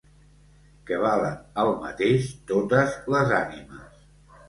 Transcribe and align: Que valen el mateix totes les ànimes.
Que 0.91 0.97
valen 1.03 1.37
el 1.65 1.71
mateix 1.85 2.33
totes 2.55 2.99
les 3.17 3.39
ànimes. 3.45 4.05